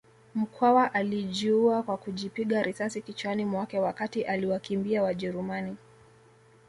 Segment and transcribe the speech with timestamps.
[0.35, 5.75] Mkwawa alijiua kwa kujipiga risasi kichwani mwake wakati akiwakimbia Wajerumani